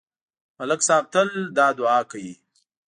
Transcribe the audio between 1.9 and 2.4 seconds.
کوي.